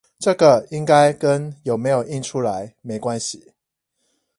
[0.17, 3.51] 這個應該跟有沒有印出來沒關係